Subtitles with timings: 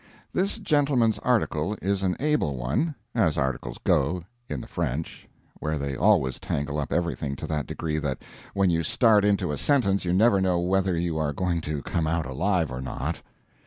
[0.33, 5.27] This gentleman's article is an able one (as articles go, in the French,
[5.59, 8.23] where they always tangle up everything to that degree that
[8.55, 12.07] when you start into a sentence you never know whether you are going to come
[12.07, 13.21] out alive or not).